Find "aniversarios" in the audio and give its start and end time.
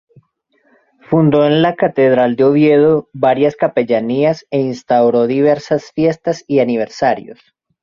6.57-7.37